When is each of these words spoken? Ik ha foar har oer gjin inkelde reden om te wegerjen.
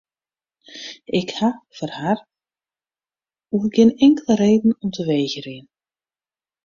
Ik 1.19 1.29
ha 1.37 1.49
foar 1.75 1.93
har 1.99 2.19
oer 3.53 3.67
gjin 3.73 3.97
inkelde 4.05 4.35
reden 4.43 4.77
om 4.83 4.89
te 4.95 5.03
wegerjen. 5.13 5.67